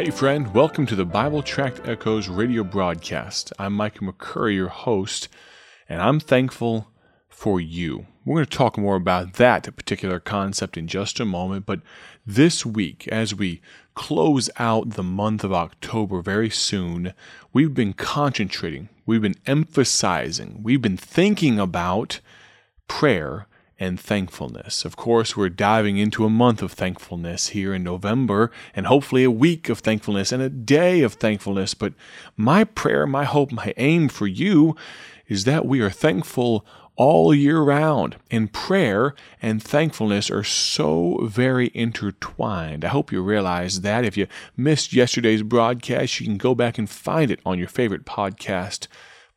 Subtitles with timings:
[0.00, 3.52] Hey, friend, welcome to the Bible Tract Echoes radio broadcast.
[3.58, 5.28] I'm Micah McCurry, your host,
[5.90, 6.88] and I'm thankful
[7.28, 8.06] for you.
[8.24, 11.82] We're going to talk more about that particular concept in just a moment, but
[12.24, 13.60] this week, as we
[13.94, 17.12] close out the month of October very soon,
[17.52, 22.20] we've been concentrating, we've been emphasizing, we've been thinking about
[22.88, 23.46] prayer
[23.80, 24.84] and thankfulness.
[24.84, 29.30] Of course, we're diving into a month of thankfulness here in November, and hopefully a
[29.30, 31.72] week of thankfulness and a day of thankfulness.
[31.72, 31.94] But
[32.36, 34.76] my prayer, my hope, my aim for you
[35.26, 38.16] is that we are thankful all year round.
[38.30, 42.84] And prayer and thankfulness are so very intertwined.
[42.84, 44.04] I hope you realize that.
[44.04, 48.04] If you missed yesterday's broadcast, you can go back and find it on your favorite
[48.04, 48.86] podcast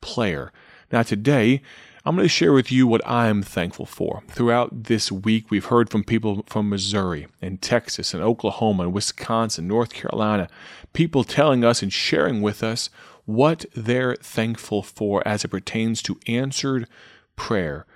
[0.00, 0.52] player.
[0.90, 1.62] Now, today,
[2.04, 4.24] I'm going to share with you what I'm thankful for.
[4.26, 9.68] Throughout this week, we've heard from people from Missouri and Texas and Oklahoma and Wisconsin,
[9.68, 10.48] North Carolina,
[10.92, 12.90] people telling us and sharing with us
[13.24, 16.88] what they're thankful for as it pertains to answered
[17.36, 17.86] prayer.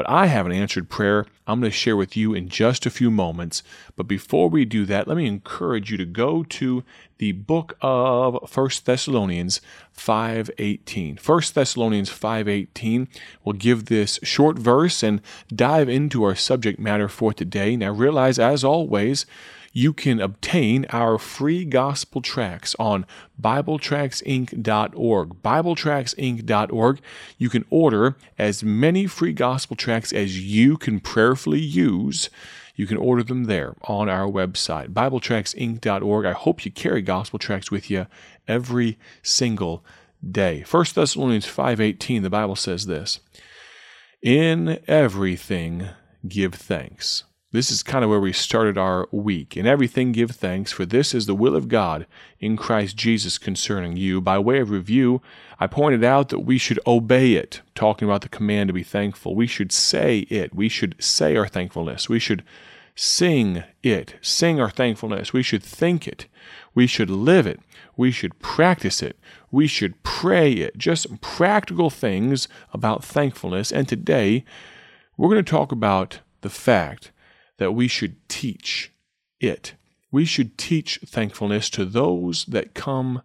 [0.00, 2.90] But I have an answered prayer I'm going to share with you in just a
[2.90, 3.62] few moments.
[3.96, 6.84] But before we do that, let me encourage you to go to
[7.18, 9.60] the book of 1 Thessalonians
[9.94, 11.18] 5:18.
[11.18, 13.08] 1 Thessalonians 5:18
[13.44, 15.20] will give this short verse and
[15.54, 17.76] dive into our subject matter for today.
[17.76, 19.26] Now realize as always,
[19.72, 23.06] you can obtain our free gospel tracts on
[23.40, 25.42] BibleTractsInc.org.
[25.42, 27.00] BibleTractsInc.org.
[27.38, 32.30] You can order as many free gospel tracts as you can prayerfully use.
[32.74, 36.26] You can order them there on our website, BibleTractsInc.org.
[36.26, 38.06] I hope you carry gospel tracts with you
[38.48, 39.84] every single
[40.28, 40.64] day.
[40.68, 43.20] 1 Thessalonians 5:18 the Bible says this.
[44.22, 45.88] In everything
[46.28, 49.56] give thanks this is kind of where we started our week.
[49.56, 52.06] In everything, give thanks, for this is the will of God
[52.38, 54.20] in Christ Jesus concerning you.
[54.20, 55.20] By way of review,
[55.58, 59.34] I pointed out that we should obey it, talking about the command to be thankful.
[59.34, 60.54] We should say it.
[60.54, 62.08] We should say our thankfulness.
[62.08, 62.44] We should
[62.94, 65.32] sing it, sing our thankfulness.
[65.32, 66.26] We should think it.
[66.72, 67.58] We should live it.
[67.96, 69.18] We should practice it.
[69.50, 70.78] We should pray it.
[70.78, 73.72] Just practical things about thankfulness.
[73.72, 74.44] And today,
[75.16, 77.10] we're going to talk about the fact
[77.60, 78.90] that we should teach
[79.38, 79.74] it.
[80.10, 83.20] We should teach thankfulness to those that come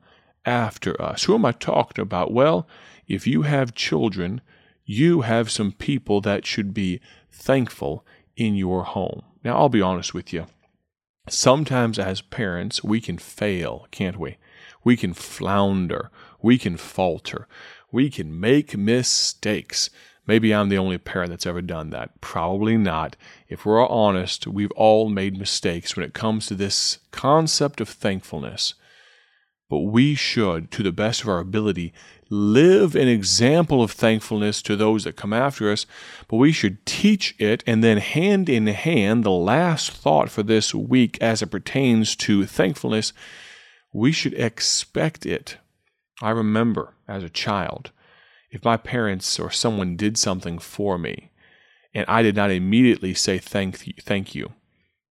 [0.45, 1.23] after us.
[1.23, 2.33] Who am I talking about?
[2.33, 2.67] Well,
[3.07, 4.41] if you have children,
[4.83, 6.99] you have some people that should be
[7.31, 9.21] thankful in your home.
[9.41, 10.47] Now, I'll be honest with you.
[11.29, 14.35] Sometimes as parents, we can fail, can't we?
[14.83, 16.11] We can flounder.
[16.41, 17.47] We can falter.
[17.89, 19.89] We can make mistakes.
[20.27, 22.19] Maybe I'm the only parent that's ever done that.
[22.19, 23.15] Probably not.
[23.47, 28.73] If we're honest, we've all made mistakes when it comes to this concept of thankfulness.
[29.69, 31.93] But we should, to the best of our ability,
[32.29, 35.85] live an example of thankfulness to those that come after us,
[36.27, 40.73] but we should teach it and then hand in hand, the last thought for this
[40.73, 43.13] week as it pertains to thankfulness,
[43.93, 45.57] we should expect it.
[46.21, 47.91] I remember as a child,
[48.55, 51.29] if my parents or someone did something for me
[51.93, 54.53] and I did not immediately say thank you, thank you,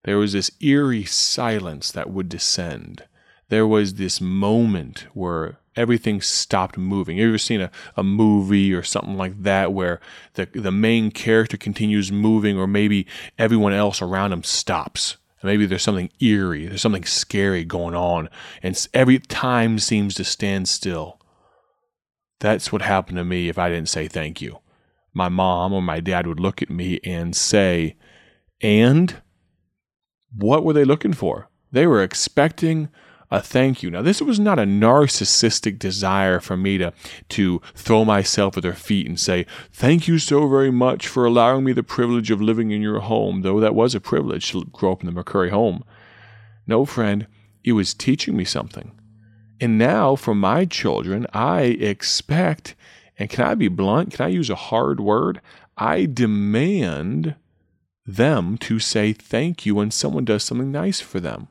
[0.05, 3.05] there was this eerie silence that would descend.
[3.51, 7.19] There was this moment where everything stopped moving.
[7.19, 10.01] Have You ever seen a, a movie or something like that where
[10.35, 13.07] the, the main character continues moving or maybe
[13.39, 15.19] everyone else around him stops?
[15.43, 18.31] Maybe there's something eerie, there's something scary going on,
[18.63, 21.21] and every time seems to stand still.
[22.45, 24.59] That's what happened to me if I didn't say thank you.
[25.15, 27.97] My mom or my dad would look at me and say,
[28.61, 29.23] and
[30.37, 31.49] what were they looking for?
[31.73, 32.91] They were expecting
[33.31, 33.91] a thank you.
[33.91, 36.93] Now, this was not a narcissistic desire for me to,
[37.31, 41.65] to throw myself at their feet and say, Thank you so very much for allowing
[41.65, 44.93] me the privilege of living in your home, though that was a privilege to grow
[44.93, 45.83] up in the McCurry home.
[46.67, 47.27] No, friend,
[47.65, 48.93] it was teaching me something.
[49.65, 52.75] And now for my children, I expect,
[53.19, 54.13] and can I be blunt?
[54.13, 55.41] Can I use a hard word?
[55.79, 57.35] I demand
[58.05, 61.49] them to say thank you when someone does something nice for them.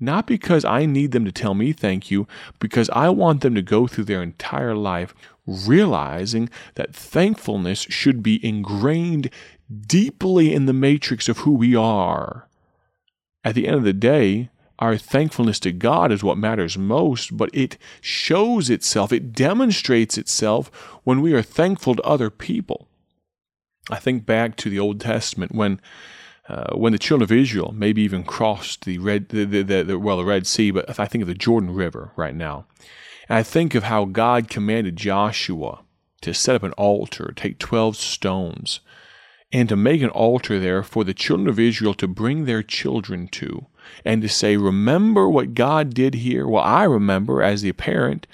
[0.00, 2.26] Not because I need them to tell me thank you,
[2.58, 5.14] because I want them to go through their entire life
[5.46, 9.30] realizing that thankfulness should be ingrained
[9.86, 12.48] deeply in the matrix of who we are.
[13.44, 14.50] At the end of the day,
[14.82, 20.72] our thankfulness to God is what matters most, but it shows itself, it demonstrates itself
[21.04, 22.88] when we are thankful to other people.
[23.88, 25.80] I think back to the Old Testament when
[26.48, 30.16] uh, when the children of Israel maybe even crossed the red, the, the, the, well,
[30.16, 32.66] the Red Sea, but I think of the Jordan River right now,
[33.28, 35.84] and I think of how God commanded Joshua
[36.22, 38.80] to set up an altar, take twelve stones,
[39.52, 43.28] and to make an altar there for the children of Israel to bring their children
[43.28, 43.66] to,
[44.04, 48.26] and to say, "Remember what God did here." Well, I remember as the parent.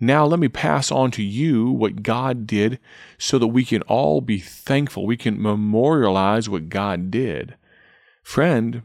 [0.00, 2.78] Now let me pass on to you what God did
[3.18, 5.06] so that we can all be thankful.
[5.06, 7.56] We can memorialize what God did.
[8.22, 8.82] Friend,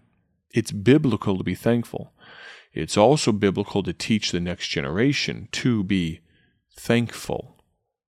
[0.51, 2.13] it's biblical to be thankful.
[2.73, 6.21] It's also biblical to teach the next generation to be
[6.75, 7.52] thankful.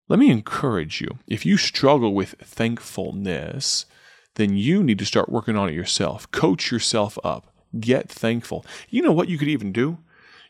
[0.06, 3.86] Let me encourage you if you struggle with thankfulness,
[4.34, 6.30] then you need to start working on it yourself.
[6.30, 7.50] Coach yourself up.
[7.80, 8.66] Get thankful.
[8.90, 9.98] You know what you could even do?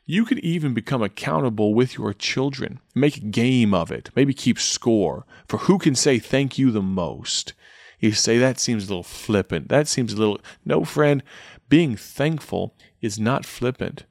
[0.07, 2.81] You could even become accountable with your children.
[2.97, 4.11] Make a game of it.
[4.17, 7.53] Maybe keep score for who can say thank you the most.
[8.01, 9.69] You say that seems a little flippant.
[9.69, 10.41] That seems a little.
[10.65, 11.23] No, friend,
[11.69, 14.05] being thankful is not flippant.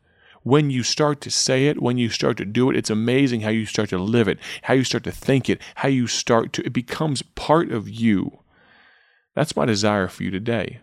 [0.43, 3.49] When you start to say it, when you start to do it, it's amazing how
[3.49, 6.65] you start to live it, how you start to think it, how you start to,
[6.65, 8.39] it becomes part of you.
[9.35, 10.81] That's my desire for you today.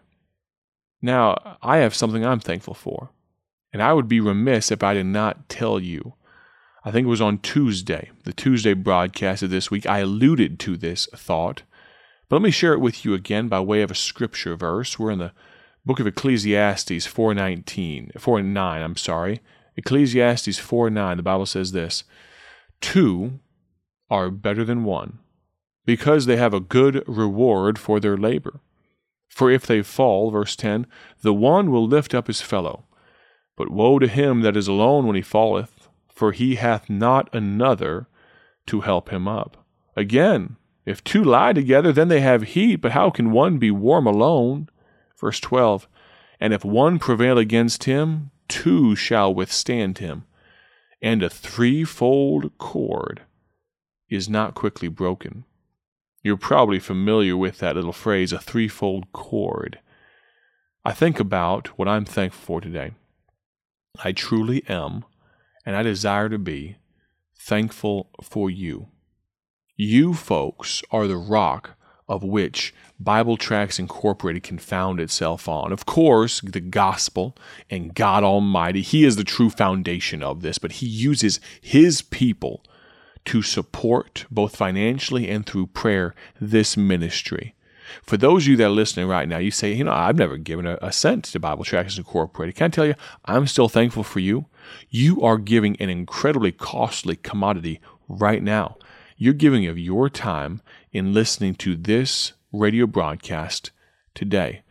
[1.02, 3.10] Now, I have something I'm thankful for.
[3.72, 6.14] And I would be remiss if I did not tell you.
[6.84, 10.76] I think it was on Tuesday, the Tuesday broadcast of this week, I alluded to
[10.76, 11.62] this thought.
[12.28, 14.98] But let me share it with you again by way of a scripture verse.
[14.98, 15.32] We're in the
[15.84, 19.40] book of Ecclesiastes 419, 4 9, I'm sorry.
[19.76, 22.04] Ecclesiastes 4 9, the Bible says this
[22.80, 23.40] Two
[24.10, 25.18] are better than one,
[25.84, 28.60] because they have a good reward for their labor.
[29.28, 30.86] For if they fall, verse 10,
[31.22, 32.84] the one will lift up his fellow.
[33.56, 38.08] But woe to him that is alone when he falleth, for he hath not another
[38.66, 39.64] to help him up.
[39.96, 44.06] Again, if two lie together, then they have heat, but how can one be warm
[44.06, 44.68] alone?
[45.20, 45.86] Verse 12
[46.40, 50.24] And if one prevail against him, two shall withstand him,
[51.02, 53.22] and a threefold cord
[54.08, 55.44] is not quickly broken.
[56.22, 59.78] You're probably familiar with that little phrase, a threefold cord.
[60.84, 62.92] I think about what I'm thankful for today.
[64.02, 65.04] I truly am,
[65.64, 66.76] and I desire to be,
[67.38, 68.88] thankful for you.
[69.76, 71.76] You folks are the rock
[72.10, 75.72] of which Bible Tracts Incorporated can found itself on.
[75.72, 77.36] Of course, the gospel
[77.70, 82.64] and God Almighty, He is the true foundation of this, but He uses His people
[83.26, 87.54] to support, both financially and through prayer, this ministry.
[88.02, 90.36] For those of you that are listening right now, you say, you know, I've never
[90.36, 92.56] given a, a cent to Bible Tracts Incorporated.
[92.56, 94.46] Can I tell you, I'm still thankful for you.
[94.88, 98.76] You are giving an incredibly costly commodity right now.
[99.22, 100.62] You're giving of your time
[100.92, 103.70] in listening to this radio broadcast
[104.14, 104.62] today.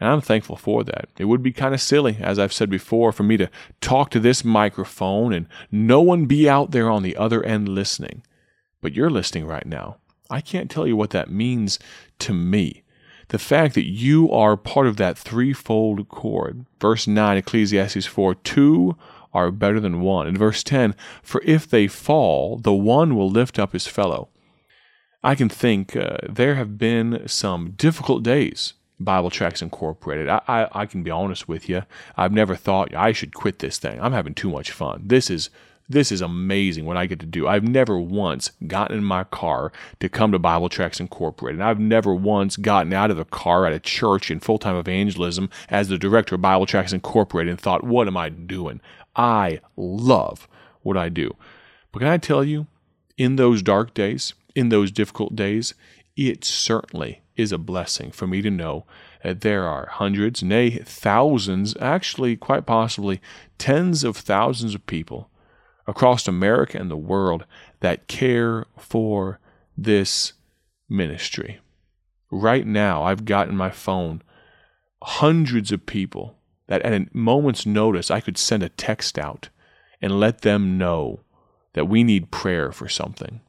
[0.00, 1.10] And I'm thankful for that.
[1.18, 3.50] It would be kind of silly, as I've said before, for me to
[3.82, 8.22] talk to this microphone and no one be out there on the other end listening.
[8.80, 9.98] But you're listening right now.
[10.30, 11.78] I can't tell you what that means
[12.20, 12.84] to me.
[13.28, 16.64] The fact that you are part of that threefold cord.
[16.80, 18.96] Verse 9, Ecclesiastes 4 two
[19.32, 20.26] are better than one.
[20.26, 24.28] In verse 10, for if they fall, the one will lift up his fellow.
[25.24, 30.28] I can think uh, there have been some difficult days Bible Tracts Incorporated.
[30.28, 31.82] I, I, I, can be honest with you.
[32.16, 34.00] I've never thought I should quit this thing.
[34.00, 35.02] I'm having too much fun.
[35.06, 35.50] This is
[35.88, 37.46] this is amazing what I get to do.
[37.46, 41.60] I've never once gotten in my car to come to Bible Tracts Incorporated.
[41.60, 45.50] I've never once gotten out of the car at a church in full time evangelism
[45.68, 48.80] as the director of Bible Tracts Incorporated and thought, what am I doing?
[49.14, 50.48] I love
[50.82, 51.36] what I do.
[51.90, 52.66] But can I tell you,
[53.16, 55.74] in those dark days, in those difficult days,
[56.16, 58.84] it certainly is a blessing for me to know
[59.22, 63.20] that there are hundreds, nay, thousands, actually, quite possibly
[63.58, 65.30] tens of thousands of people
[65.86, 67.44] across America and the world
[67.80, 69.38] that care for
[69.76, 70.32] this
[70.88, 71.60] ministry.
[72.30, 74.22] Right now, I've got in my phone
[75.02, 79.48] hundreds of people that at a moment's notice I could send a text out
[80.00, 81.20] and let them know
[81.74, 83.40] that we need prayer for something.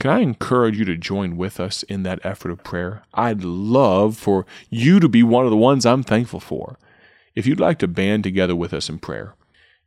[0.00, 3.04] Can I encourage you to join with us in that effort of prayer?
[3.14, 6.76] I'd love for you to be one of the ones I'm thankful for.
[7.36, 9.34] If you'd like to band together with us in prayer,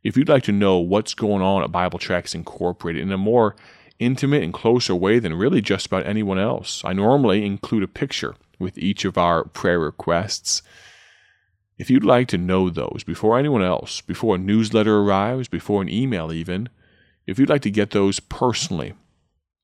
[0.02, 3.56] if you'd like to know what's going on at Bible Tracts Incorporated in a more
[3.98, 8.36] intimate and closer way than really just about anyone else, I normally include a picture
[8.58, 10.62] with each of our prayer requests.
[11.78, 15.88] If you'd like to know those before anyone else, before a newsletter arrives, before an
[15.88, 16.68] email even,
[17.26, 18.94] if you'd like to get those personally,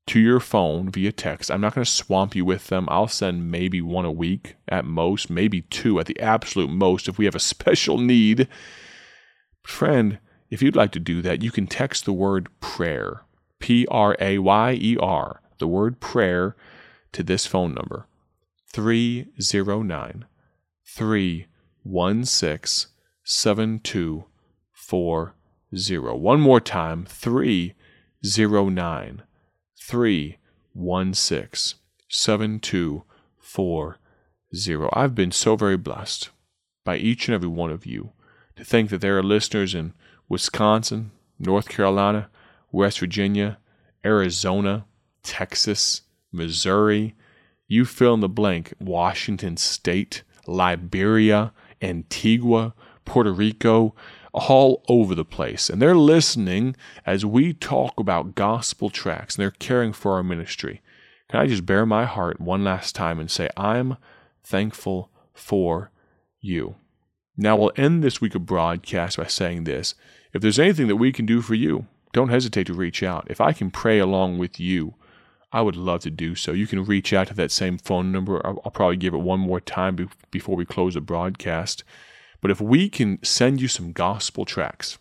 [0.07, 1.51] to your phone via text.
[1.51, 2.89] I'm not going to swamp you with them.
[2.91, 7.19] I'll send maybe one a week at most, maybe two at the absolute most if
[7.19, 8.49] we have a special need.
[9.63, 10.19] Friend,
[10.51, 13.23] if you'd like to do that, you can text the word prayer,
[13.61, 16.57] P R A Y E R, the word prayer,
[17.13, 18.07] to this phone number
[18.73, 20.25] 309
[21.85, 22.91] 316
[23.25, 26.19] 7240.
[26.19, 29.23] One more time 309
[29.81, 33.99] 316 7240.
[34.93, 36.31] I've been so very blessed
[36.85, 38.13] by each and every one of you
[38.57, 39.95] to think that there are listeners in
[40.29, 42.29] Wisconsin, North Carolina,
[42.71, 43.59] West Virginia,
[44.05, 44.85] Arizona,
[45.23, 47.15] Texas, Missouri,
[47.69, 52.75] you fill in the blank, Washington State, Liberia, Antigua,
[53.05, 53.95] Puerto Rico,
[54.33, 55.69] all over the place.
[55.69, 60.81] And they're listening as we talk about gospel tracts and they're caring for our ministry.
[61.29, 63.97] Can I just bare my heart one last time and say, I'm
[64.43, 65.91] thankful for
[66.41, 66.77] you.
[67.37, 69.95] Now, we'll end this week of broadcast by saying this.
[70.33, 73.27] If there's anything that we can do for you, don't hesitate to reach out.
[73.31, 74.95] If I can pray along with you,
[75.53, 76.53] I would love to do so.
[76.53, 78.45] You can reach out to that same phone number.
[78.47, 81.85] I'll, probably give it one more time before we close the broadcast.
[82.41, 84.99] But if we can send you some gospel tracts,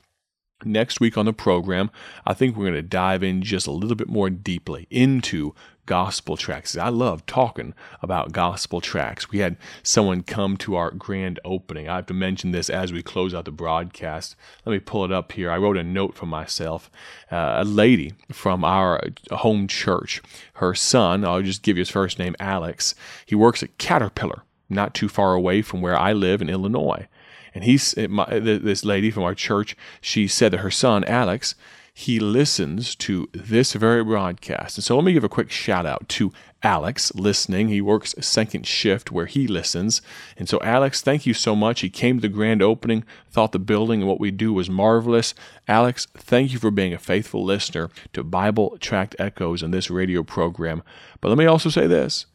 [0.64, 1.90] Next week on the program,
[2.26, 5.56] I think we're going to dive in just a little bit more deeply into
[5.86, 6.78] gospel tracts.
[6.78, 9.30] I love talking about gospel tracks.
[9.30, 11.90] We had someone come to our grand opening.
[11.90, 14.36] I have to mention this as we close out the broadcast.
[14.66, 15.52] Let me pull it up here.
[15.52, 16.90] I wrote a note for myself.
[17.32, 20.22] Uh, a lady from our home church,
[20.56, 22.96] her son, I'll just give you his first name, Alex,
[23.26, 27.08] he works at Caterpillar, not too far away from where I live in Illinois.
[27.54, 29.76] And he's this lady from our church.
[30.00, 31.56] She said that her son Alex
[31.94, 34.78] he listens to this very broadcast.
[34.78, 36.32] And so let me give a quick shout out to
[36.64, 37.68] Alex listening.
[37.68, 40.02] He works second shift where he listens.
[40.38, 41.82] And so, Alex, thank you so much.
[41.82, 45.34] He came to the grand opening, thought the building and what we do was marvelous.
[45.68, 50.24] Alex, thank you for being a faithful listener to Bible Tract Echoes and this radio
[50.24, 50.84] program.
[51.20, 52.26] But let me also say this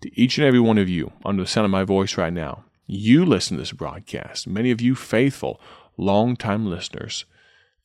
[0.00, 2.64] to each and every one of you under the sound of my voice right now.
[2.86, 5.60] You listen to this broadcast, many of you faithful,
[5.96, 7.24] long-time listeners.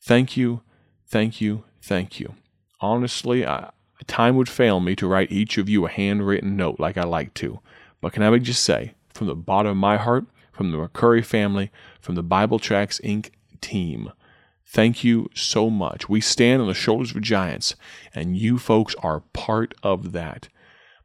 [0.02, 0.62] Thank you,
[1.10, 2.34] thank you, thank you.
[2.80, 3.70] Honestly, I,
[4.10, 7.32] time would fail me to write each of you a handwritten note like I like
[7.34, 7.60] to.
[8.00, 11.70] But can I just say, from the bottom of my heart, from the McCurry family,
[12.00, 13.30] from the Bible Tracts Inc.
[13.60, 14.12] team,
[14.66, 16.08] thank you so much.
[16.08, 17.76] We stand on the shoulders of giants,
[18.14, 20.48] and you folks are part of that.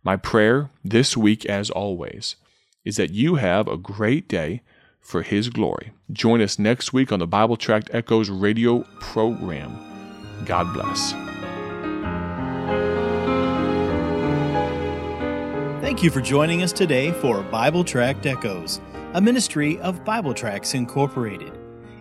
[0.04, 2.36] My prayer this week, as always,
[2.84, 4.62] is that you have a great day
[5.00, 5.92] for His glory.
[6.12, 9.95] Join us next week on the Bible Tract Echoes radio program.
[10.44, 11.14] God bless.
[15.82, 18.82] Thank you for joining us today for Bible Tract Echoes,
[19.14, 21.54] a ministry of Bible Tracts Incorporated.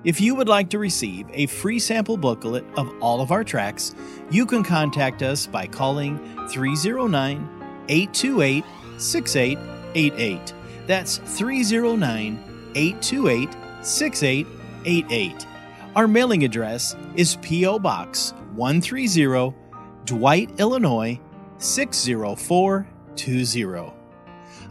[0.05, 3.95] If you would like to receive a free sample booklet of all of our tracts,
[4.31, 7.49] you can contact us by calling 309
[7.89, 8.65] 828
[8.99, 10.55] 6888.
[10.87, 13.49] That's 309 828
[13.83, 15.47] 6888.
[15.97, 17.79] Our mailing address is P.O.
[17.79, 19.55] Box 130,
[20.05, 21.21] Dwight, Illinois
[21.59, 23.93] 60420.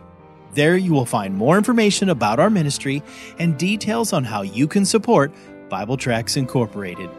[0.54, 3.04] There you will find more information about our ministry
[3.38, 5.34] and details on how you can support
[5.68, 7.10] Bible Tracts Incorporated.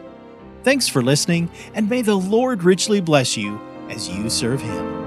[0.64, 5.00] Thanks for listening, and may the Lord richly bless you as you serve Him.